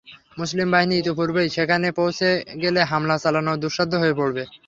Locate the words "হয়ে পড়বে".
4.01-4.43